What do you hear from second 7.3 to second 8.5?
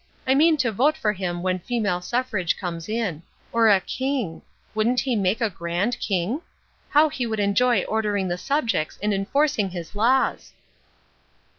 enjoy ordering the